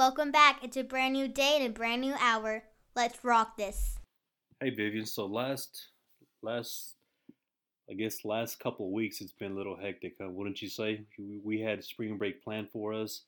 welcome 0.00 0.32
back. 0.32 0.64
It's 0.64 0.78
a 0.78 0.82
brand 0.82 1.12
new 1.12 1.28
day 1.28 1.58
and 1.60 1.66
a 1.66 1.78
brand 1.78 2.00
new 2.00 2.14
hour. 2.18 2.62
Let's 2.96 3.22
rock 3.22 3.58
this. 3.58 3.98
Hey 4.58 4.70
Vivian, 4.70 5.04
so 5.04 5.26
last 5.26 5.88
last 6.40 6.94
I 7.90 7.92
guess 7.92 8.24
last 8.24 8.58
couple 8.60 8.86
of 8.86 8.92
weeks 8.92 9.20
it's 9.20 9.34
been 9.34 9.52
a 9.52 9.54
little 9.54 9.76
hectic, 9.76 10.14
huh? 10.18 10.30
wouldn't 10.30 10.62
you 10.62 10.70
say? 10.70 11.04
We, 11.44 11.60
had 11.60 11.84
spring 11.84 12.16
break 12.16 12.42
planned 12.42 12.70
for 12.72 12.94
us. 12.94 13.24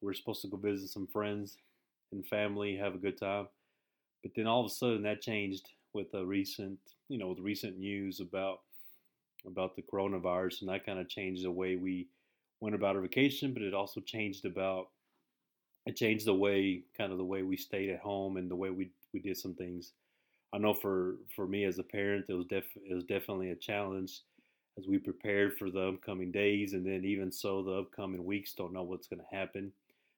We 0.00 0.10
are 0.10 0.14
supposed 0.14 0.42
to 0.42 0.48
go 0.48 0.56
visit 0.56 0.88
some 0.88 1.06
friends 1.06 1.56
and 2.10 2.26
family, 2.26 2.74
have 2.74 2.96
a 2.96 2.98
good 2.98 3.16
time. 3.16 3.46
But 4.24 4.32
then 4.34 4.48
all 4.48 4.64
of 4.64 4.66
a 4.66 4.74
sudden 4.74 5.04
that 5.04 5.22
changed 5.22 5.68
with 5.92 6.10
the 6.10 6.26
recent, 6.26 6.80
you 7.08 7.18
know, 7.18 7.32
the 7.32 7.42
recent 7.42 7.78
news 7.78 8.18
about 8.18 8.62
about 9.46 9.76
the 9.76 9.82
coronavirus, 9.82 10.62
and 10.62 10.70
that 10.70 10.84
kind 10.84 10.98
of 10.98 11.08
changed 11.08 11.44
the 11.44 11.50
way 11.52 11.76
we 11.76 12.08
went 12.58 12.74
about 12.74 12.96
our 12.96 13.02
vacation. 13.02 13.54
But 13.54 13.62
it 13.62 13.72
also 13.72 14.00
changed 14.00 14.46
about 14.46 14.88
it 15.88 15.96
changed 15.96 16.26
the 16.26 16.34
way, 16.34 16.82
kind 16.98 17.12
of 17.12 17.18
the 17.18 17.24
way 17.24 17.42
we 17.42 17.56
stayed 17.56 17.88
at 17.90 18.00
home 18.00 18.36
and 18.36 18.50
the 18.50 18.56
way 18.56 18.70
we 18.70 18.90
we 19.14 19.20
did 19.20 19.38
some 19.38 19.54
things. 19.54 19.94
I 20.52 20.58
know 20.58 20.74
for 20.74 21.16
for 21.34 21.46
me 21.46 21.64
as 21.64 21.78
a 21.78 21.82
parent, 21.82 22.26
it 22.28 22.34
was 22.34 22.46
def 22.46 22.66
it 22.76 22.94
was 22.94 23.04
definitely 23.04 23.50
a 23.50 23.56
challenge 23.56 24.20
as 24.78 24.86
we 24.86 24.98
prepared 24.98 25.58
for 25.58 25.70
the 25.70 25.88
upcoming 25.88 26.30
days, 26.30 26.74
and 26.74 26.86
then 26.86 27.04
even 27.04 27.32
so, 27.32 27.62
the 27.62 27.72
upcoming 27.72 28.24
weeks 28.24 28.52
don't 28.52 28.74
know 28.74 28.82
what's 28.82 29.08
going 29.08 29.20
to 29.20 29.36
happen. 29.36 29.72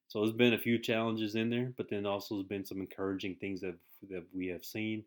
So 0.09 0.21
there's 0.21 0.37
been 0.37 0.55
a 0.55 0.59
few 0.59 0.79
challenges 0.79 1.37
in 1.37 1.51
there, 1.51 1.73
but 1.77 1.89
then 1.89 2.05
also 2.05 2.35
there's 2.35 2.49
been 2.49 2.65
some 2.65 2.81
encouraging 2.81 3.37
things 3.37 3.61
that 3.61 3.77
that 4.11 4.25
we 4.35 4.49
have 4.49 4.65
seen. 4.65 5.05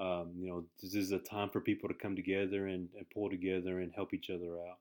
Um, 0.00 0.32
you 0.36 0.48
know, 0.48 0.64
this 0.82 0.94
is 0.94 1.12
a 1.12 1.20
time 1.20 1.50
for 1.50 1.60
people 1.60 1.88
to 1.88 1.94
come 1.94 2.16
together 2.16 2.66
and, 2.66 2.88
and 2.96 3.08
pull 3.10 3.30
together 3.30 3.80
and 3.80 3.92
help 3.94 4.12
each 4.12 4.30
other 4.30 4.58
out. 4.68 4.78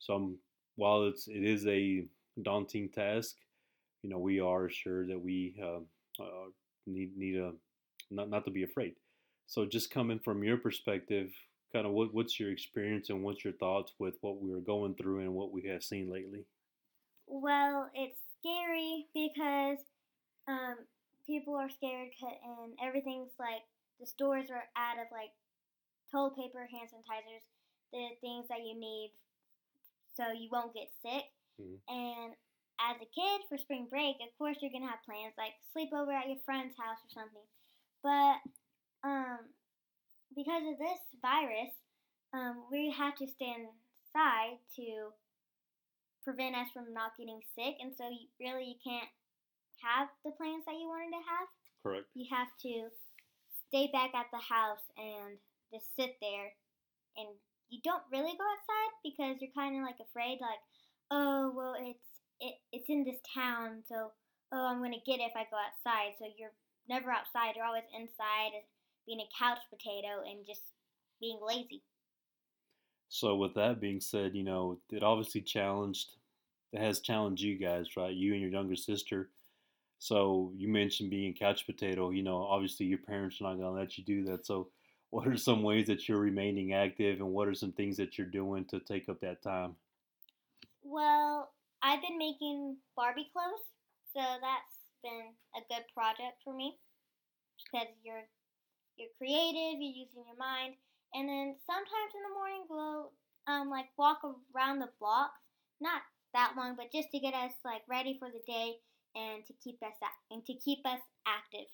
So 0.00 0.14
I'm, 0.14 0.38
while 0.76 1.04
it's 1.06 1.28
it 1.28 1.44
is 1.44 1.66
a 1.66 2.04
daunting 2.42 2.90
task, 2.90 3.36
you 4.02 4.10
know, 4.10 4.18
we 4.18 4.40
are 4.40 4.68
sure 4.68 5.06
that 5.06 5.20
we 5.20 5.54
uh, 5.62 6.22
uh, 6.22 6.48
need 6.86 7.16
need 7.16 7.36
a 7.36 7.52
not 8.10 8.30
not 8.30 8.44
to 8.44 8.50
be 8.50 8.62
afraid. 8.62 8.94
So 9.46 9.66
just 9.66 9.90
coming 9.90 10.20
from 10.20 10.44
your 10.44 10.56
perspective, 10.56 11.30
kind 11.72 11.86
of 11.86 11.92
what, 11.92 12.14
what's 12.14 12.38
your 12.38 12.52
experience 12.52 13.10
and 13.10 13.22
what's 13.22 13.44
your 13.44 13.54
thoughts 13.54 13.92
with 13.98 14.14
what 14.20 14.40
we 14.40 14.52
are 14.52 14.60
going 14.60 14.94
through 14.94 15.20
and 15.20 15.34
what 15.34 15.52
we 15.52 15.62
have 15.64 15.82
seen 15.82 16.10
lately? 16.10 16.44
Well, 17.26 17.90
it's 17.94 18.18
scary 18.38 19.06
because 19.12 19.78
um, 20.46 20.76
people 21.26 21.56
are 21.56 21.70
scared 21.70 22.10
and 22.22 22.74
everything's 22.82 23.32
like 23.38 23.62
the 23.98 24.06
stores 24.06 24.50
are 24.50 24.64
out 24.76 24.98
of 24.98 25.06
like 25.10 25.30
toilet 26.10 26.36
paper, 26.36 26.68
hand 26.70 26.88
sanitizers, 26.88 27.42
the 27.92 28.06
things 28.20 28.46
that 28.48 28.60
you 28.64 28.78
need 28.78 29.12
so 30.16 30.32
you 30.32 30.48
won't 30.50 30.74
get 30.74 30.88
sick. 31.02 31.24
Mm-hmm. 31.60 31.80
And 31.88 32.34
as 32.88 32.96
a 32.96 33.08
kid 33.12 33.44
for 33.48 33.58
spring 33.58 33.86
break, 33.90 34.16
of 34.24 34.32
course 34.38 34.56
you're 34.60 34.72
gonna 34.72 34.88
have 34.88 35.04
plans 35.04 35.36
like 35.36 35.52
sleep 35.72 35.92
over 35.92 36.12
at 36.12 36.28
your 36.28 36.40
friend's 36.44 36.76
house 36.80 37.00
or 37.04 37.12
something. 37.12 37.48
But 38.00 38.40
um, 39.04 39.52
because 40.34 40.64
of 40.64 40.80
this 40.80 41.02
virus, 41.20 41.72
um, 42.32 42.64
we 42.70 42.94
have 42.96 43.16
to 43.20 43.26
stay 43.28 43.52
inside 43.52 44.56
to 44.76 45.12
prevent 46.24 46.56
us 46.56 46.68
from 46.72 46.92
not 46.92 47.16
getting 47.16 47.40
sick, 47.56 47.76
and 47.80 47.92
so 47.96 48.08
you, 48.08 48.28
really 48.40 48.76
you 48.76 48.80
can't 48.80 49.10
have 49.82 50.08
the 50.24 50.32
plans 50.36 50.64
that 50.64 50.76
you 50.76 50.88
wanted 50.88 51.12
to 51.16 51.24
have. 51.24 51.48
Correct. 51.82 52.06
You 52.14 52.28
have 52.30 52.52
to 52.64 52.92
stay 53.68 53.88
back 53.92 54.12
at 54.14 54.28
the 54.32 54.40
house 54.40 54.84
and 54.96 55.40
just 55.72 55.88
sit 55.96 56.16
there, 56.20 56.52
and 57.16 57.28
you 57.68 57.80
don't 57.82 58.04
really 58.12 58.36
go 58.36 58.44
outside 58.44 58.92
because 59.04 59.40
you're 59.40 59.56
kind 59.56 59.76
of 59.76 59.82
like 59.82 60.00
afraid, 60.00 60.38
like, 60.40 60.60
oh 61.10 61.52
well, 61.54 61.74
it's 61.76 62.19
it, 62.40 62.54
it's 62.72 62.88
in 62.88 63.04
this 63.04 63.20
town, 63.34 63.82
so 63.88 64.12
oh 64.52 64.66
I'm 64.66 64.82
gonna 64.82 65.02
get 65.06 65.20
it 65.20 65.30
if 65.30 65.36
I 65.36 65.46
go 65.50 65.56
outside. 65.56 66.14
So 66.18 66.26
you're 66.36 66.52
never 66.88 67.10
outside; 67.10 67.56
you're 67.56 67.66
always 67.66 67.84
inside 67.94 68.52
being 69.06 69.20
a 69.20 69.28
couch 69.38 69.58
potato 69.70 70.22
and 70.28 70.46
just 70.46 70.62
being 71.20 71.38
lazy. 71.46 71.82
So, 73.08 73.34
with 73.36 73.54
that 73.54 73.80
being 73.80 74.00
said, 74.00 74.36
you 74.36 74.44
know, 74.44 74.78
it 74.90 75.02
obviously 75.02 75.40
challenged, 75.40 76.16
it 76.72 76.80
has 76.80 77.00
challenged 77.00 77.42
you 77.42 77.58
guys, 77.58 77.96
right? 77.96 78.14
You 78.14 78.32
and 78.32 78.40
your 78.40 78.50
younger 78.50 78.76
sister. 78.76 79.30
So, 79.98 80.52
you 80.56 80.68
mentioned 80.68 81.10
being 81.10 81.34
couch 81.34 81.66
potato. 81.66 82.10
You 82.10 82.22
know, 82.22 82.38
obviously 82.38 82.86
your 82.86 82.98
parents 82.98 83.40
are 83.40 83.54
not 83.54 83.60
to 83.60 83.70
let 83.70 83.98
you 83.98 84.04
do 84.04 84.24
that. 84.26 84.46
So, 84.46 84.68
what 85.10 85.26
are 85.26 85.36
some 85.36 85.64
ways 85.64 85.88
that 85.88 86.08
you're 86.08 86.20
remaining 86.20 86.72
active 86.72 87.18
and 87.18 87.32
what 87.32 87.48
are 87.48 87.54
some 87.54 87.72
things 87.72 87.96
that 87.96 88.16
you're 88.16 88.28
doing 88.28 88.64
to 88.66 88.78
take 88.78 89.08
up 89.08 89.20
that 89.20 89.42
time? 89.42 89.74
Well, 90.84 91.50
I've 91.82 92.02
been 92.02 92.18
making 92.18 92.76
Barbie 92.96 93.30
clothes. 93.32 93.64
So, 94.12 94.20
that's 94.20 94.76
been 95.02 95.32
a 95.56 95.62
good 95.72 95.84
project 95.94 96.42
for 96.44 96.54
me 96.54 96.76
because 97.64 97.88
you're 98.04 98.26
you're 98.96 99.12
creative, 99.16 99.80
you're 99.80 100.04
using 100.04 100.28
your 100.28 100.36
mind, 100.36 100.74
and 101.14 101.28
then 101.28 101.56
sometimes 101.64 102.12
in 102.12 102.22
the 102.26 102.36
morning 102.36 102.62
we'll 102.68 103.12
um, 103.46 103.70
like 103.70 103.86
walk 103.96 104.20
around 104.54 104.78
the 104.78 104.90
block, 105.00 105.32
not 105.80 106.02
that 106.34 106.52
long, 106.56 106.76
but 106.76 106.92
just 106.92 107.10
to 107.12 107.18
get 107.18 107.34
us 107.34 107.52
like 107.64 107.82
ready 107.88 108.16
for 108.18 108.28
the 108.28 108.42
day 108.46 108.74
and 109.14 109.44
to 109.46 109.52
keep 109.62 109.82
us 109.82 109.94
and 110.30 110.44
to 110.46 110.54
keep 110.54 110.80
us 110.84 111.00
active. 111.26 111.66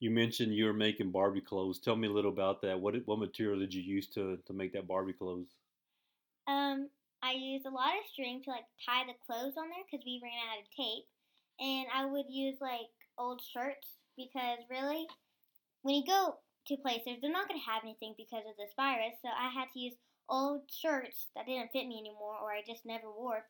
You 0.00 0.10
mentioned 0.10 0.54
you 0.54 0.64
were 0.64 0.72
making 0.72 1.10
Barbie 1.10 1.42
clothes. 1.42 1.78
Tell 1.78 1.94
me 1.94 2.08
a 2.08 2.10
little 2.10 2.32
about 2.32 2.62
that. 2.62 2.80
What 2.80 2.94
what 3.04 3.18
material 3.18 3.60
did 3.60 3.74
you 3.74 3.82
use 3.82 4.08
to 4.14 4.38
to 4.46 4.52
make 4.52 4.72
that 4.72 4.88
Barbie 4.88 5.12
clothes? 5.12 5.48
Um, 6.48 6.88
I 7.22 7.32
used 7.32 7.66
a 7.66 7.70
lot 7.70 7.96
of 7.96 8.08
string 8.12 8.42
to 8.44 8.50
like 8.50 8.68
tie 8.84 9.04
the 9.04 9.18
clothes 9.26 9.56
on 9.58 9.68
there 9.68 9.84
because 9.84 10.04
we 10.04 10.20
ran 10.22 10.40
out 10.48 10.64
of 10.64 10.72
tape, 10.72 11.06
and 11.60 11.86
I 11.92 12.06
would 12.06 12.26
use 12.28 12.56
like 12.60 12.92
old 13.18 13.40
shirts 13.40 14.00
because 14.16 14.64
really 14.70 15.06
when 15.82 15.96
you 15.96 16.04
go 16.06 16.36
to 16.66 16.76
places, 16.76 17.20
they're 17.20 17.32
not 17.32 17.48
going 17.48 17.60
to 17.60 17.70
have 17.70 17.82
anything 17.84 18.14
because 18.16 18.44
of 18.48 18.56
this 18.56 18.72
virus. 18.76 19.16
So 19.22 19.28
I 19.28 19.48
had 19.48 19.68
to 19.72 19.80
use 19.80 19.94
old 20.28 20.62
shirts 20.70 21.26
that 21.34 21.46
didn't 21.46 21.72
fit 21.72 21.88
me 21.88 21.98
anymore 21.98 22.36
or 22.40 22.52
I 22.52 22.62
just 22.66 22.86
never 22.86 23.10
wore 23.10 23.44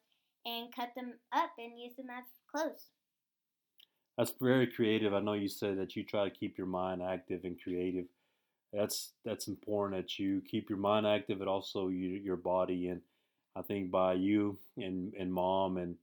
and 0.47 0.75
cut 0.75 0.91
them 0.97 1.14
up 1.32 1.50
and 1.58 1.78
use 1.78 1.94
them 1.97 2.06
as 2.10 2.25
clothes. 2.50 2.87
That's 4.16 4.32
very 4.41 4.66
creative. 4.66 5.14
I 5.14 5.20
know 5.20 5.34
you 5.34 5.48
said 5.48 5.78
that 5.78 5.97
you 5.97 6.04
try 6.04 6.25
to 6.25 6.34
keep 6.34 6.56
your 6.58 6.66
mind 6.66 7.02
active 7.02 7.44
and 7.44 7.60
creative. 7.60 8.06
That's 8.72 9.12
that's 9.25 9.48
important 9.48 10.00
that 10.00 10.19
you 10.19 10.42
keep 10.48 10.69
your 10.69 10.78
mind 10.78 11.06
active, 11.06 11.38
but 11.38 11.48
also 11.48 11.88
you, 11.88 12.08
your 12.08 12.37
body. 12.37 12.88
And 12.88 13.00
I 13.60 13.62
think 13.62 13.91
by 13.91 14.15
you 14.15 14.59
and 14.78 15.12
and 15.15 15.32
mom 15.32 15.76
and 15.76 15.97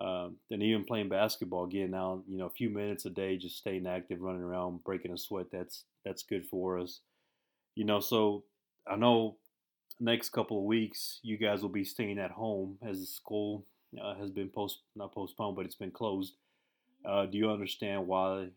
um, 0.00 0.36
and 0.50 0.62
even 0.62 0.84
playing 0.84 1.10
basketball, 1.10 1.66
getting 1.66 1.94
out, 1.94 2.22
you 2.26 2.38
know, 2.38 2.46
a 2.46 2.50
few 2.50 2.70
minutes 2.70 3.04
a 3.04 3.10
day, 3.10 3.36
just 3.36 3.58
staying 3.58 3.86
active, 3.86 4.20
running 4.20 4.42
around, 4.42 4.82
breaking 4.82 5.12
a 5.12 5.18
sweat. 5.18 5.46
That's 5.52 5.84
that's 6.04 6.22
good 6.22 6.46
for 6.46 6.78
us. 6.78 7.00
You 7.76 7.84
know, 7.84 8.00
so 8.00 8.44
I 8.88 8.96
know 8.96 9.36
next 10.00 10.30
couple 10.30 10.58
of 10.58 10.64
weeks 10.64 11.20
you 11.22 11.36
guys 11.36 11.62
will 11.62 11.68
be 11.68 11.84
staying 11.84 12.18
at 12.18 12.30
home 12.30 12.78
as 12.82 13.00
the 13.00 13.06
school 13.06 13.66
uh, 14.02 14.14
has 14.14 14.30
been 14.30 14.48
post 14.48 14.80
not 14.96 15.14
postponed, 15.14 15.54
but 15.54 15.66
it's 15.66 15.76
been 15.76 15.90
closed. 15.90 16.34
Uh, 17.04 17.26
do 17.26 17.38
you 17.38 17.50
understand 17.50 18.06
why 18.06 18.48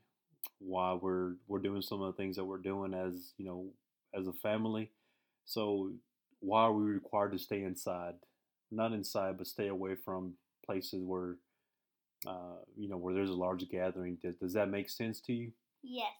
why 0.59 0.93
we're 0.93 1.33
we're 1.47 1.59
doing 1.59 1.81
some 1.81 2.01
of 2.01 2.16
the 2.16 2.17
things 2.22 2.38
that 2.38 2.45
we're 2.45 2.57
doing 2.57 2.93
as 2.93 3.33
you 3.38 3.45
know 3.45 3.67
as 4.17 4.27
a 4.27 4.33
family? 4.33 4.89
So 5.45 5.91
why 6.43 6.63
are 6.63 6.73
we 6.73 6.83
required 6.83 7.31
to 7.31 7.39
stay 7.39 7.63
inside? 7.63 8.15
Not 8.71 8.91
inside, 8.91 9.37
but 9.37 9.47
stay 9.47 9.67
away 9.67 9.95
from 9.95 10.33
places 10.65 11.03
where 11.03 11.37
uh, 12.27 12.59
you 12.77 12.89
know 12.89 12.97
where 12.97 13.13
there's 13.13 13.29
a 13.29 13.33
large 13.33 13.67
gathering. 13.69 14.17
Does, 14.21 14.35
does 14.35 14.53
that 14.53 14.69
make 14.69 14.89
sense 14.89 15.21
to 15.21 15.33
you? 15.33 15.51
Yes, 15.81 16.13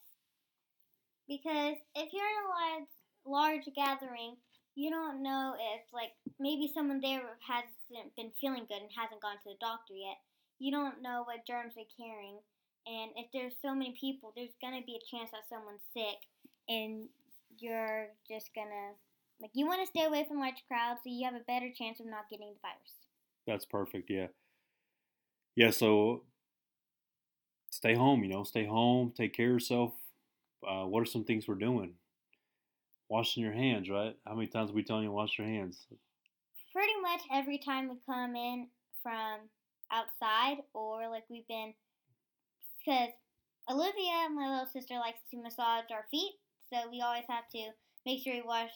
because 1.28 1.76
if 1.96 2.14
you're 2.14 2.24
in 2.24 2.46
a 2.46 2.54
large 2.56 2.90
large 3.26 3.76
gathering, 3.76 4.36
you 4.76 4.90
don't 4.90 5.24
know 5.24 5.56
if 5.58 5.82
like 5.94 6.12
maybe 6.40 6.72
someone 6.74 7.02
there 7.02 7.22
hasn't 7.48 8.16
been 8.16 8.32
feeling 8.40 8.66
good 8.68 8.82
and 8.82 8.92
hasn't 8.96 9.22
gone 9.22 9.38
to 9.44 9.50
the 9.50 9.60
doctor 9.60 9.94
yet. 9.94 10.18
You 10.60 10.72
don't 10.72 11.02
know 11.02 11.24
what 11.26 11.48
germs 11.48 11.74
they're 11.76 11.98
carrying, 11.98 12.40
and 12.88 13.12
if 13.16 13.28
there's 13.34 13.54
so 13.62 13.74
many 13.76 13.96
people, 14.00 14.32
there's 14.36 14.56
gonna 14.62 14.84
be 14.86 15.00
a 15.00 15.08
chance 15.12 15.32
that 15.32 15.50
someone's 15.50 15.84
sick, 15.94 16.20
and 16.70 17.08
you're 17.60 18.08
just 18.30 18.52
gonna 18.56 18.96
like 19.42 19.52
you 19.54 19.66
want 19.68 19.82
to 19.82 19.88
stay 19.88 20.06
away 20.06 20.26
from 20.28 20.40
large 20.40 20.64
crowds 20.68 21.02
so 21.04 21.10
you 21.10 21.26
have 21.26 21.36
a 21.36 21.44
better 21.46 21.70
chance 21.76 22.00
of 22.00 22.06
not 22.06 22.30
getting 22.30 22.54
the 22.54 22.60
virus. 22.62 22.94
That's 23.46 23.66
perfect. 23.66 24.10
Yeah. 24.10 24.28
Yeah. 25.56 25.72
So 25.72 26.24
stay 27.70 27.94
home. 27.94 28.24
You 28.24 28.30
know, 28.30 28.44
stay 28.44 28.66
home. 28.66 29.14
Take 29.16 29.34
care 29.34 29.48
of 29.48 29.54
yourself. 29.54 29.94
Uh, 30.66 30.86
what 30.86 31.02
are 31.02 31.06
some 31.06 31.26
things 31.26 31.48
we're 31.48 31.56
doing? 31.56 31.94
Washing 33.10 33.44
your 33.44 33.54
hands, 33.54 33.90
right? 33.90 34.16
How 34.26 34.34
many 34.34 34.48
times 34.48 34.72
are 34.72 34.74
we 34.74 34.84
telling 34.84 35.04
you 35.04 35.10
to 35.10 35.14
wash 35.14 35.38
your 35.38 35.48
hands? 35.48 35.86
Pretty 36.72 36.94
much 37.02 37.22
every 37.32 37.58
time 37.58 37.90
we 37.90 37.98
come 38.06 38.36
in 38.36 38.68
from 39.04 39.42
outside, 39.92 40.64
or 40.74 41.10
like 41.10 41.24
we've 41.30 41.48
been, 41.48 41.74
because 42.80 43.10
Olivia, 43.70 44.30
my 44.34 44.50
little 44.50 44.66
sister, 44.66 44.96
likes 44.96 45.20
to 45.32 45.42
massage 45.42 45.92
our 45.92 46.06
feet, 46.10 46.34
so 46.72 46.90
we 46.90 47.02
always 47.02 47.26
have 47.30 47.48
to 47.52 47.70
make 48.06 48.24
sure 48.24 48.34
we 48.34 48.42
wash 48.42 48.72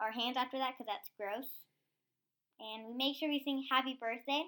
our 0.00 0.12
hands 0.12 0.36
after 0.36 0.58
that 0.58 0.74
because 0.74 0.86
that's 0.86 1.10
gross 1.16 1.50
and 2.60 2.86
we 2.86 2.94
make 2.94 3.16
sure 3.16 3.28
we 3.28 3.42
sing 3.44 3.64
happy 3.70 3.98
birthday 4.00 4.44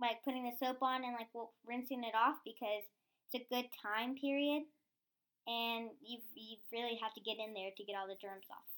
like 0.00 0.24
putting 0.24 0.44
the 0.44 0.52
soap 0.58 0.82
on 0.82 1.04
and 1.04 1.12
like 1.12 1.28
rinsing 1.66 2.04
it 2.04 2.14
off 2.14 2.36
because 2.44 2.84
it's 3.32 3.44
a 3.44 3.54
good 3.54 3.66
time 3.82 4.14
period, 4.14 4.62
and 5.46 5.90
you 6.02 6.18
you 6.34 6.56
really 6.72 6.98
have 7.02 7.14
to 7.14 7.20
get 7.20 7.36
in 7.38 7.54
there 7.54 7.70
to 7.76 7.84
get 7.84 7.96
all 7.96 8.06
the 8.06 8.16
germs 8.20 8.46
off. 8.50 8.68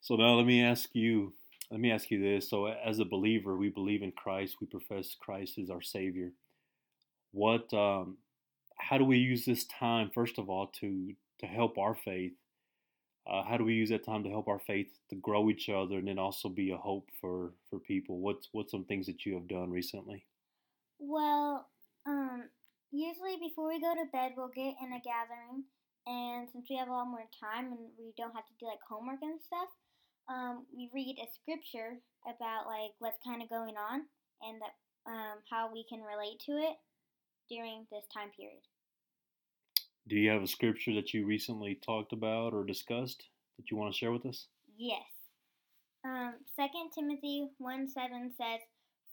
So 0.00 0.16
now 0.16 0.34
let 0.34 0.46
me 0.46 0.62
ask 0.62 0.90
you. 0.94 1.32
Let 1.70 1.80
me 1.80 1.90
ask 1.90 2.10
you 2.10 2.20
this. 2.20 2.48
So 2.48 2.66
as 2.66 2.98
a 2.98 3.04
believer, 3.04 3.56
we 3.56 3.68
believe 3.68 4.02
in 4.02 4.12
Christ. 4.12 4.56
We 4.60 4.66
profess 4.66 5.14
Christ 5.18 5.58
as 5.58 5.68
our 5.68 5.82
Savior. 5.82 6.32
What? 7.32 7.72
Um, 7.74 8.16
how 8.78 8.96
do 8.96 9.04
we 9.04 9.18
use 9.18 9.44
this 9.44 9.64
time 9.64 10.10
first 10.14 10.38
of 10.38 10.48
all 10.48 10.68
to 10.80 11.14
to 11.40 11.46
help 11.46 11.76
our 11.76 11.94
faith? 11.94 12.32
Uh, 13.30 13.42
how 13.42 13.56
do 13.56 13.64
we 13.64 13.74
use 13.74 13.90
that 13.90 14.04
time 14.04 14.22
to 14.24 14.30
help 14.30 14.48
our 14.48 14.58
faith 14.58 14.88
to 15.10 15.16
grow 15.16 15.50
each 15.50 15.68
other 15.68 15.98
and 15.98 16.08
then 16.08 16.18
also 16.18 16.48
be 16.48 16.70
a 16.70 16.76
hope 16.76 17.08
for 17.20 17.52
for 17.68 17.78
people? 17.78 18.20
What's 18.20 18.48
what's 18.52 18.70
some 18.70 18.84
things 18.84 19.06
that 19.06 19.26
you 19.26 19.34
have 19.34 19.48
done 19.48 19.70
recently? 19.70 20.24
Well, 20.98 21.68
um, 22.06 22.44
usually 22.90 23.36
before 23.36 23.68
we 23.68 23.80
go 23.80 23.94
to 23.94 24.10
bed, 24.12 24.32
we'll 24.36 24.48
get 24.48 24.74
in 24.80 24.92
a 24.92 25.00
gathering, 25.04 25.64
and 26.06 26.48
since 26.50 26.66
we 26.70 26.76
have 26.76 26.88
a 26.88 26.92
lot 26.92 27.06
more 27.06 27.28
time 27.38 27.66
and 27.66 27.92
we 27.98 28.14
don't 28.16 28.34
have 28.34 28.46
to 28.46 28.58
do 28.58 28.66
like 28.66 28.80
homework 28.88 29.20
and 29.20 29.40
stuff, 29.40 29.68
um, 30.28 30.64
we 30.74 30.90
read 30.94 31.18
a 31.20 31.28
scripture 31.28 32.00
about 32.24 32.66
like 32.66 32.92
what's 32.98 33.18
kind 33.24 33.42
of 33.42 33.50
going 33.50 33.76
on 33.76 34.08
and 34.40 34.60
that, 34.60 34.74
um, 35.10 35.38
how 35.50 35.70
we 35.72 35.84
can 35.88 36.00
relate 36.00 36.40
to 36.46 36.52
it 36.52 36.76
during 37.48 37.86
this 37.92 38.04
time 38.12 38.30
period. 38.36 38.64
Do 40.06 40.16
you 40.16 40.30
have 40.30 40.42
a 40.42 40.46
scripture 40.46 40.94
that 40.94 41.12
you 41.12 41.26
recently 41.26 41.78
talked 41.84 42.12
about 42.12 42.54
or 42.54 42.64
discussed 42.64 43.24
that 43.56 43.70
you 43.70 43.76
want 43.76 43.92
to 43.92 43.98
share 43.98 44.12
with 44.12 44.24
us? 44.26 44.46
Yes. 44.76 45.02
Um, 46.04 46.34
2 46.58 46.66
Timothy 46.94 47.48
1 47.58 47.88
7 47.88 48.32
says, 48.36 48.60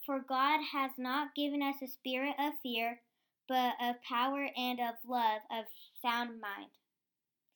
For 0.05 0.19
God 0.19 0.59
has 0.71 0.91
not 0.97 1.35
given 1.35 1.61
us 1.61 1.75
a 1.83 1.87
spirit 1.87 2.35
of 2.39 2.53
fear, 2.63 2.99
but 3.47 3.73
of 3.81 3.95
power 4.07 4.47
and 4.55 4.79
of 4.79 4.95
love, 5.07 5.41
of 5.51 5.65
sound 6.01 6.39
mind. 6.39 6.71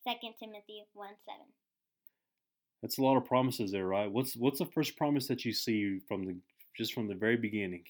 2 0.07 0.13
Timothy 0.39 0.85
1 0.93 1.07
7. 1.25 1.39
That's 2.81 2.97
a 2.97 3.01
lot 3.01 3.17
of 3.17 3.25
promises 3.25 3.71
there, 3.71 3.85
right? 3.85 4.11
What's 4.11 4.35
what's 4.35 4.59
the 4.59 4.65
first 4.65 4.97
promise 4.97 5.27
that 5.27 5.43
you 5.43 5.51
see 5.53 5.99
from 6.07 6.25
the 6.25 6.37
just 6.77 6.93
from 6.93 7.07
the 7.07 7.15
very 7.15 7.35
beginning? 7.35 7.83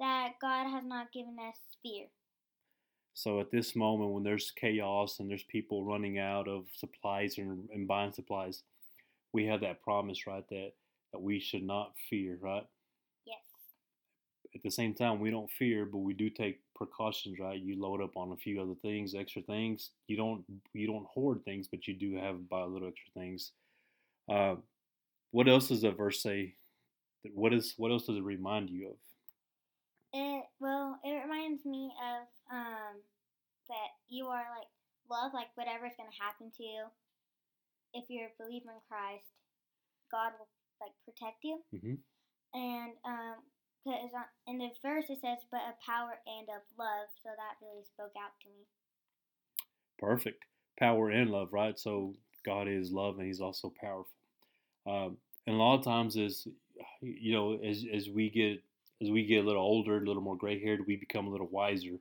That 0.00 0.32
God 0.40 0.68
has 0.68 0.84
not 0.84 1.12
given 1.12 1.36
us 1.38 1.56
fear. 1.82 2.06
So 3.14 3.40
at 3.40 3.50
this 3.50 3.76
moment, 3.76 4.12
when 4.12 4.22
there's 4.22 4.50
chaos 4.50 5.20
and 5.20 5.28
there's 5.30 5.42
people 5.44 5.84
running 5.84 6.18
out 6.18 6.48
of 6.48 6.64
supplies 6.74 7.38
and, 7.38 7.68
and 7.72 7.86
buying 7.86 8.12
supplies, 8.12 8.62
we 9.32 9.46
have 9.46 9.60
that 9.60 9.82
promise, 9.82 10.26
right? 10.26 10.44
That 10.50 10.72
that 11.12 11.20
we 11.20 11.38
should 11.38 11.62
not 11.62 11.92
fear, 12.08 12.38
right? 12.40 12.66
Yes. 13.26 13.36
At 14.54 14.62
the 14.62 14.70
same 14.70 14.94
time, 14.94 15.20
we 15.20 15.30
don't 15.30 15.50
fear, 15.50 15.84
but 15.84 15.98
we 15.98 16.14
do 16.14 16.30
take 16.30 16.60
precautions, 16.74 17.38
right? 17.38 17.60
You 17.60 17.80
load 17.80 18.00
up 18.00 18.16
on 18.16 18.32
a 18.32 18.36
few 18.36 18.60
other 18.60 18.74
things, 18.80 19.14
extra 19.14 19.42
things. 19.42 19.90
You 20.06 20.16
don't 20.16 20.44
you 20.72 20.86
don't 20.86 21.06
hoard 21.06 21.44
things, 21.44 21.68
but 21.68 21.86
you 21.86 21.94
do 21.94 22.16
have 22.16 22.48
buy 22.48 22.62
a 22.62 22.66
little 22.66 22.88
extra 22.88 23.10
things. 23.14 23.52
Uh, 24.28 24.56
what 25.32 25.48
else 25.48 25.68
does 25.68 25.82
the 25.82 25.90
verse 25.90 26.22
say? 26.22 26.54
What 27.34 27.52
is 27.52 27.74
what 27.76 27.90
else 27.90 28.06
does 28.06 28.16
it 28.16 28.24
remind 28.24 28.70
you 28.70 28.88
of? 28.88 28.96
It 30.12 30.44
well, 30.60 30.98
it 31.04 31.22
reminds 31.24 31.64
me 31.64 31.92
of 31.96 32.28
um 32.52 33.00
that 33.68 33.90
you 34.08 34.26
are 34.26 34.44
like 34.56 34.68
love, 35.08 35.32
like 35.32 35.48
whatever's 35.54 35.96
gonna 35.96 36.12
happen 36.18 36.50
to 36.56 36.62
you. 36.62 36.84
If 37.94 38.04
you're 38.08 38.28
a 38.28 38.38
believer 38.42 38.72
in 38.72 38.80
Christ, 38.88 39.28
God 40.10 40.32
will 40.38 40.48
like 40.80 40.92
protect 41.04 41.44
you. 41.44 41.60
hmm 41.72 42.00
And 42.52 42.92
um, 43.04 43.36
cause 43.84 44.12
in 44.46 44.58
the 44.58 44.68
verse 44.82 45.08
it 45.08 45.20
says, 45.20 45.38
"But 45.50 45.64
of 45.68 45.80
power 45.80 46.20
and 46.26 46.48
of 46.48 46.62
love," 46.78 47.08
so 47.22 47.30
that 47.32 47.60
really 47.64 47.84
spoke 47.84 48.12
out 48.16 48.36
to 48.42 48.48
me. 48.48 48.66
Perfect. 49.98 50.44
Power 50.78 51.10
and 51.10 51.30
love, 51.30 51.52
right? 51.52 51.78
So 51.78 52.14
God 52.44 52.68
is 52.68 52.90
love 52.90 53.18
and 53.18 53.26
He's 53.26 53.40
also 53.40 53.72
powerful. 53.80 54.12
Um, 54.86 55.16
and 55.46 55.56
a 55.56 55.58
lot 55.58 55.78
of 55.78 55.84
times, 55.84 56.16
as 56.16 56.46
you 57.00 57.32
know, 57.32 57.58
as 57.64 57.84
as 57.92 58.08
we 58.08 58.30
get 58.30 58.62
as 59.02 59.10
we 59.10 59.24
get 59.26 59.44
a 59.44 59.46
little 59.46 59.62
older, 59.62 59.98
a 59.98 60.06
little 60.06 60.22
more 60.22 60.36
gray 60.36 60.62
haired, 60.62 60.86
we 60.86 60.96
become 60.96 61.26
a 61.26 61.30
little 61.30 61.48
wiser. 61.48 61.98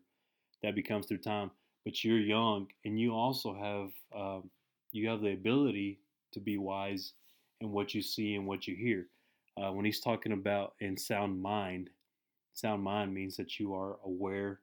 That 0.61 0.75
becomes 0.75 1.07
through 1.07 1.19
time. 1.19 1.49
But 1.83 2.03
you're 2.03 2.19
young, 2.19 2.67
and 2.85 2.99
you 2.99 3.13
also 3.15 3.55
have 3.55 4.19
um, 4.21 4.49
you 4.91 5.09
have 5.09 5.21
the 5.21 5.33
ability 5.33 5.99
to 6.33 6.39
be 6.39 6.57
wise 6.57 7.13
in 7.59 7.71
what 7.71 7.95
you 7.95 8.01
see 8.03 8.35
and 8.35 8.45
what 8.45 8.67
you 8.67 8.75
hear. 8.75 9.07
Uh, 9.57 9.71
when 9.71 9.85
he's 9.85 9.99
talking 9.99 10.31
about 10.31 10.75
in 10.79 10.95
sound 10.95 11.41
mind, 11.41 11.89
sound 12.53 12.83
mind 12.83 13.13
means 13.13 13.35
that 13.37 13.59
you 13.59 13.73
are 13.73 13.97
aware 14.05 14.59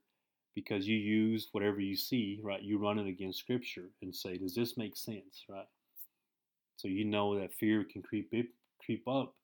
because 0.54 0.86
you 0.86 0.96
use 0.96 1.48
whatever 1.52 1.80
you 1.80 1.96
see, 1.96 2.40
right? 2.42 2.62
You 2.62 2.78
run 2.78 2.98
it 2.98 3.08
against 3.08 3.40
scripture 3.40 3.90
and 4.02 4.14
say, 4.14 4.38
does 4.38 4.54
this 4.54 4.76
make 4.76 4.96
sense, 4.96 5.44
right? 5.48 5.68
So 6.76 6.86
you 6.86 7.04
know 7.04 7.38
that 7.38 7.54
fear 7.54 7.84
can 7.84 8.02
creep 8.02 8.32
creep 8.84 9.08
up, 9.08 9.34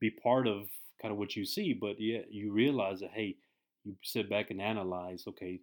be 0.00 0.10
part 0.10 0.48
of 0.48 0.66
kind 1.00 1.12
of 1.12 1.18
what 1.18 1.36
you 1.36 1.44
see, 1.44 1.72
but 1.72 2.00
yet 2.00 2.32
you 2.32 2.52
realize 2.52 3.00
that 3.00 3.10
hey, 3.12 3.36
you 3.84 3.94
sit 4.02 4.30
back 4.30 4.50
and 4.50 4.60
analyze. 4.60 5.24
Okay, 5.28 5.60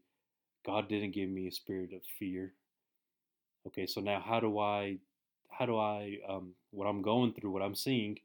God 0.66 0.90
didn't 0.90 1.12
give 1.12 1.30
me 1.30 1.48
a 1.48 1.52
spirit 1.52 1.94
of 1.94 2.02
fear. 2.20 2.54
Okay, 3.68 3.86
so 3.86 4.02
now 4.02 4.20
how 4.20 4.40
do 4.40 4.60
I, 4.60 4.98
how 5.50 5.66
do 5.66 5.78
I, 5.78 6.18
um, 6.28 6.54
what 6.72 6.86
I'm 6.86 7.02
going 7.02 7.34
through, 7.34 7.52
what 7.52 7.62
I'm 7.62 7.76
seeing, 7.76 8.18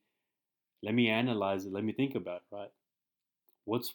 let 0.83 0.95
me 0.95 1.09
analyze 1.09 1.65
it. 1.67 1.73
Let 1.73 1.85
me 1.85 1.93
think 1.93 2.15
about 2.15 2.43
it, 2.51 2.55
right? 2.55 2.71
What's 3.65 3.95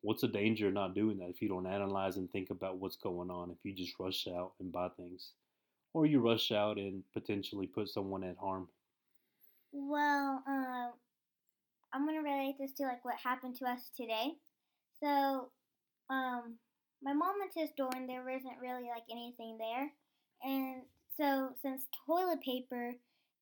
what's 0.00 0.22
the 0.22 0.28
danger 0.28 0.66
of 0.66 0.74
not 0.74 0.94
doing 0.94 1.18
that 1.18 1.30
if 1.30 1.40
you 1.40 1.48
don't 1.48 1.66
analyze 1.66 2.16
and 2.16 2.30
think 2.30 2.50
about 2.50 2.78
what's 2.78 2.96
going 2.96 3.30
on? 3.30 3.50
If 3.50 3.58
you 3.62 3.72
just 3.72 3.98
rush 4.00 4.26
out 4.26 4.52
and 4.58 4.72
buy 4.72 4.88
things, 4.96 5.30
or 5.94 6.06
you 6.06 6.20
rush 6.20 6.50
out 6.50 6.76
and 6.76 7.02
potentially 7.12 7.66
put 7.66 7.88
someone 7.88 8.24
at 8.24 8.36
harm. 8.36 8.68
Well, 9.70 10.42
um, 10.46 10.92
I'm 11.92 12.06
gonna 12.06 12.22
relate 12.22 12.56
this 12.58 12.72
to 12.74 12.84
like 12.84 13.04
what 13.04 13.16
happened 13.22 13.56
to 13.56 13.66
us 13.66 13.90
today. 13.96 14.32
So, 15.00 15.50
um, 16.10 16.56
my 17.02 17.12
mom 17.12 17.36
went 17.38 17.52
to 17.52 17.62
the 17.62 17.66
store 17.68 17.90
and 17.94 18.08
there 18.08 18.24
wasn't 18.24 18.60
really 18.60 18.88
like 18.88 19.04
anything 19.10 19.58
there, 19.58 19.92
and 20.42 20.82
so 21.16 21.50
since 21.60 21.86
toilet 22.06 22.40
paper 22.40 22.94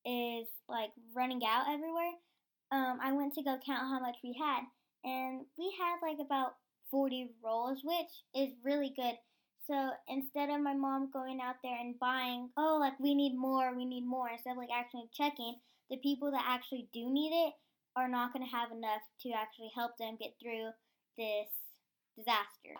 is 0.05 0.47
like 0.67 0.91
running 1.15 1.41
out 1.47 1.69
everywhere, 1.69 2.13
um, 2.71 2.99
I 3.01 3.11
went 3.13 3.33
to 3.35 3.43
go 3.43 3.57
count 3.65 3.87
how 3.89 3.99
much 3.99 4.17
we 4.23 4.35
had, 4.39 4.61
and 5.03 5.45
we 5.57 5.73
had 5.79 5.97
like 6.01 6.17
about 6.19 6.55
40 6.89 7.29
rolls, 7.43 7.79
which 7.83 8.11
is 8.35 8.53
really 8.63 8.93
good. 8.95 9.15
So 9.67 9.91
instead 10.07 10.49
of 10.49 10.61
my 10.61 10.73
mom 10.73 11.11
going 11.11 11.39
out 11.39 11.55
there 11.63 11.77
and 11.79 11.97
buying, 11.99 12.49
oh, 12.57 12.77
like 12.79 12.99
we 12.99 13.15
need 13.15 13.35
more, 13.37 13.75
we 13.75 13.85
need 13.85 14.05
more, 14.05 14.29
instead 14.29 14.51
of 14.51 14.57
like 14.57 14.69
actually 14.73 15.09
checking, 15.13 15.55
the 15.89 15.97
people 15.97 16.31
that 16.31 16.43
actually 16.45 16.87
do 16.93 17.09
need 17.09 17.31
it 17.31 17.53
are 17.95 18.09
not 18.09 18.33
going 18.33 18.45
to 18.45 18.55
have 18.55 18.71
enough 18.71 19.01
to 19.21 19.31
actually 19.31 19.71
help 19.75 19.97
them 19.97 20.17
get 20.19 20.33
through 20.41 20.69
this 21.17 21.47
disaster. 22.17 22.79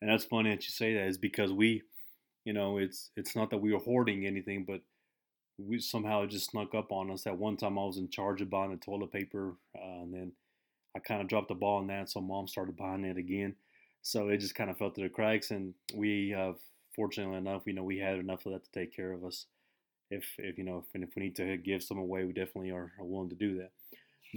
And 0.00 0.10
that's 0.10 0.24
funny 0.24 0.50
that 0.50 0.64
you 0.64 0.70
say 0.70 0.94
that 0.94 1.06
is 1.06 1.18
because 1.18 1.52
we, 1.52 1.82
you 2.44 2.52
know, 2.52 2.78
it's 2.78 3.10
it's 3.16 3.34
not 3.34 3.50
that 3.50 3.58
we 3.58 3.72
were 3.72 3.80
hoarding 3.80 4.26
anything, 4.26 4.64
but 4.64 4.80
we 5.58 5.80
somehow 5.80 6.22
it 6.22 6.30
just 6.30 6.50
snuck 6.50 6.74
up 6.74 6.92
on 6.92 7.10
us. 7.10 7.22
That 7.22 7.38
one 7.38 7.56
time 7.56 7.78
I 7.78 7.84
was 7.84 7.98
in 7.98 8.08
charge 8.08 8.40
of 8.40 8.50
buying 8.50 8.70
the 8.70 8.76
toilet 8.76 9.12
paper, 9.12 9.56
uh, 9.76 10.02
and 10.02 10.14
then 10.14 10.32
I 10.96 11.00
kind 11.00 11.20
of 11.20 11.28
dropped 11.28 11.48
the 11.48 11.54
ball 11.54 11.78
on 11.78 11.88
that, 11.88 12.10
so 12.10 12.20
mom 12.20 12.46
started 12.46 12.76
buying 12.76 13.04
it 13.04 13.16
again. 13.16 13.56
So 14.02 14.28
it 14.28 14.38
just 14.38 14.54
kind 14.54 14.70
of 14.70 14.78
fell 14.78 14.90
through 14.90 15.08
the 15.08 15.14
cracks, 15.14 15.50
and 15.50 15.74
we 15.94 16.34
fortunately 16.94 17.36
enough, 17.36 17.62
you 17.66 17.72
know, 17.72 17.84
we 17.84 17.98
had 17.98 18.18
enough 18.18 18.46
of 18.46 18.52
that 18.52 18.64
to 18.64 18.70
take 18.72 18.94
care 18.94 19.12
of 19.12 19.24
us. 19.24 19.46
If, 20.10 20.24
if 20.38 20.58
you 20.58 20.64
know, 20.64 20.78
if, 20.78 20.94
and 20.94 21.04
if 21.04 21.10
we 21.14 21.22
need 21.22 21.36
to 21.36 21.56
give 21.56 21.82
some 21.82 21.98
away, 21.98 22.24
we 22.24 22.32
definitely 22.32 22.70
are 22.70 22.92
willing 22.98 23.28
to 23.28 23.36
do 23.36 23.58
that. 23.58 23.72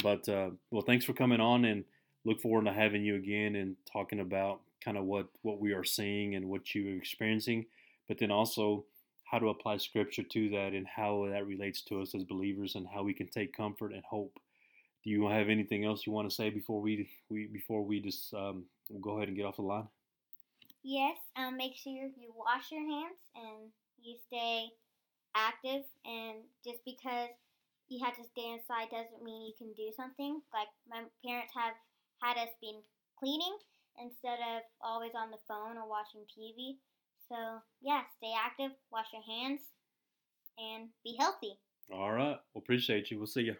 But 0.01 0.27
uh, 0.29 0.51
well, 0.69 0.83
thanks 0.83 1.05
for 1.05 1.13
coming 1.13 1.41
on, 1.41 1.65
and 1.65 1.83
look 2.25 2.41
forward 2.41 2.65
to 2.65 2.73
having 2.73 3.03
you 3.03 3.15
again 3.15 3.55
and 3.55 3.75
talking 3.91 4.19
about 4.19 4.61
kind 4.83 4.97
of 4.97 5.05
what 5.05 5.27
what 5.41 5.59
we 5.59 5.73
are 5.73 5.83
seeing 5.83 6.35
and 6.35 6.49
what 6.49 6.73
you're 6.73 6.97
experiencing, 6.97 7.65
but 8.07 8.17
then 8.19 8.31
also 8.31 8.85
how 9.25 9.39
to 9.39 9.49
apply 9.49 9.77
scripture 9.77 10.23
to 10.23 10.49
that 10.49 10.73
and 10.73 10.85
how 10.87 11.25
that 11.31 11.47
relates 11.47 11.81
to 11.81 12.01
us 12.01 12.13
as 12.13 12.23
believers 12.23 12.75
and 12.75 12.85
how 12.93 13.01
we 13.01 13.13
can 13.13 13.27
take 13.27 13.55
comfort 13.55 13.93
and 13.93 14.03
hope. 14.03 14.37
Do 15.03 15.09
you 15.09 15.27
have 15.29 15.49
anything 15.49 15.85
else 15.85 16.05
you 16.05 16.11
want 16.11 16.29
to 16.29 16.35
say 16.35 16.49
before 16.49 16.81
we 16.81 17.09
we 17.29 17.47
before 17.47 17.83
we 17.83 17.99
just 17.99 18.33
um, 18.33 18.65
go 19.01 19.17
ahead 19.17 19.27
and 19.27 19.37
get 19.37 19.45
off 19.45 19.55
the 19.55 19.63
line? 19.63 19.87
Yes, 20.83 21.17
um, 21.35 21.57
make 21.57 21.75
sure 21.75 21.93
you 21.93 22.33
wash 22.35 22.71
your 22.71 22.81
hands 22.81 23.19
and 23.35 23.71
you 24.01 24.15
stay 24.27 24.69
active. 25.35 25.83
And 26.05 26.37
just 26.63 26.83
because 26.85 27.29
you 27.91 27.99
have 27.99 28.15
to 28.15 28.23
stay 28.23 28.47
inside 28.55 28.87
doesn't 28.87 29.19
mean 29.19 29.43
you 29.43 29.55
can 29.59 29.75
do 29.75 29.91
something. 29.91 30.39
Like 30.55 30.71
my 30.87 31.03
parents 31.19 31.51
have 31.51 31.75
had 32.23 32.39
us 32.39 32.55
been 32.63 32.79
cleaning 33.19 33.59
instead 33.99 34.39
of 34.39 34.63
always 34.79 35.11
on 35.11 35.29
the 35.29 35.43
phone 35.47 35.75
or 35.75 35.83
watching 35.83 36.23
TV. 36.31 36.79
So, 37.27 37.59
yeah, 37.83 38.07
stay 38.17 38.31
active, 38.31 38.71
wash 38.91 39.11
your 39.11 39.23
hands, 39.27 39.59
and 40.57 40.89
be 41.03 41.15
healthy. 41.19 41.59
All 41.91 42.11
right. 42.11 42.39
Well, 42.55 42.63
appreciate 42.63 43.11
you. 43.11 43.17
We'll 43.17 43.27
see 43.27 43.51
you. 43.51 43.55